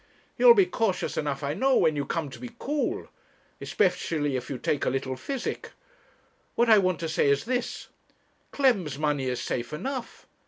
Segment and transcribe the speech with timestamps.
[0.35, 3.07] You'll be cautious enough I know when you come to be cool;
[3.61, 5.73] especially if you take a little physic.
[6.55, 7.89] What I want to say is this
[8.49, 10.25] Clem's money is safe enough.